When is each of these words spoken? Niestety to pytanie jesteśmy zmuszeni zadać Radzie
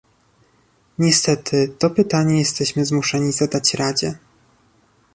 Niestety 0.99 1.67
to 1.79 1.89
pytanie 1.89 2.39
jesteśmy 2.39 2.85
zmuszeni 2.85 3.31
zadać 3.31 3.73
Radzie 3.73 4.15